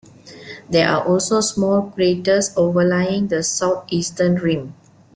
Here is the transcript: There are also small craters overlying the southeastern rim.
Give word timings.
There 0.67 0.87
are 0.89 1.07
also 1.07 1.41
small 1.41 1.91
craters 1.91 2.53
overlying 2.57 3.27
the 3.27 3.43
southeastern 3.43 4.33
rim. 4.37 4.73